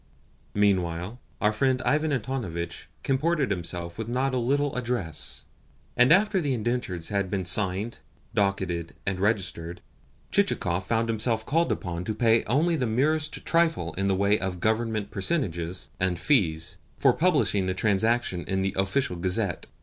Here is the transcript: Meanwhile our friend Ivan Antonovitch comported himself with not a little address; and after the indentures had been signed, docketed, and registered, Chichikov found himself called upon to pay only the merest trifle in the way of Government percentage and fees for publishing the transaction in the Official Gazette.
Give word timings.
Meanwhile 0.55 1.19
our 1.39 1.53
friend 1.53 1.79
Ivan 1.85 2.11
Antonovitch 2.11 2.87
comported 3.03 3.51
himself 3.51 3.99
with 3.99 4.07
not 4.07 4.33
a 4.33 4.39
little 4.39 4.75
address; 4.75 5.45
and 5.95 6.11
after 6.11 6.41
the 6.41 6.55
indentures 6.55 7.09
had 7.09 7.29
been 7.29 7.45
signed, 7.45 7.99
docketed, 8.33 8.95
and 9.05 9.19
registered, 9.19 9.79
Chichikov 10.31 10.87
found 10.87 11.07
himself 11.07 11.45
called 11.45 11.71
upon 11.71 12.03
to 12.05 12.15
pay 12.15 12.43
only 12.45 12.75
the 12.75 12.87
merest 12.87 13.45
trifle 13.45 13.93
in 13.93 14.07
the 14.07 14.15
way 14.15 14.39
of 14.39 14.59
Government 14.59 15.11
percentage 15.11 15.87
and 15.99 16.17
fees 16.17 16.79
for 16.97 17.13
publishing 17.13 17.67
the 17.67 17.75
transaction 17.75 18.43
in 18.45 18.63
the 18.63 18.73
Official 18.75 19.17
Gazette. 19.17 19.67